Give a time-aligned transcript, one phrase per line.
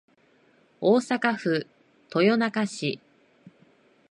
[0.79, 1.67] 大阪府
[2.11, 2.99] 豊中市